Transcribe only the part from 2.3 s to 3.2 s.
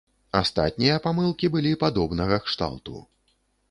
кшталту.